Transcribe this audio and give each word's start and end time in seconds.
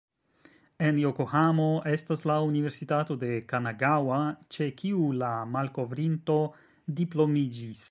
En 0.85 0.97
Jokohamo 1.01 1.67
estas 1.91 2.25
la 2.31 2.37
Universitato 2.45 3.17
de 3.25 3.29
Kanagaŭa, 3.53 4.19
ĉe 4.57 4.69
kiu 4.81 5.13
la 5.21 5.31
malkovrinto 5.57 6.41
diplomiĝis. 7.03 7.79